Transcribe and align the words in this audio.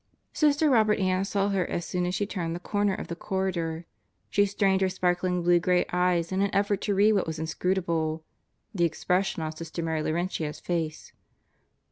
Sister 0.33 0.67
Robert 0.67 0.97
Ann 0.97 1.23
saw 1.25 1.49
her 1.49 1.63
as 1.69 1.85
soon 1.85 2.07
as 2.07 2.15
she 2.15 2.25
turned 2.25 2.55
the 2.55 2.59
corner 2.59 2.95
of 2.95 3.07
the 3.07 3.15
corridor. 3.15 3.85
She 4.31 4.47
strained 4.47 4.81
her 4.81 4.89
sparkling 4.89 5.43
blue 5.43 5.59
gray 5.59 5.85
eyes 5.93 6.31
in 6.31 6.41
an 6.41 6.49
effort 6.55 6.81
to 6.81 6.95
read 6.95 7.13
what 7.13 7.27
was 7.27 7.37
inscrutable 7.37 8.23
the 8.73 8.83
expression 8.83 9.43
on 9.43 9.55
Sister 9.55 9.83
Mary 9.83 10.01
Laurentia's 10.01 10.59
face. 10.59 11.13